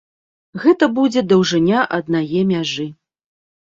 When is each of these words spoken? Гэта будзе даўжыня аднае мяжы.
Гэта 0.63 0.85
будзе 1.01 1.25
даўжыня 1.33 1.87
аднае 2.01 2.39
мяжы. 2.57 2.93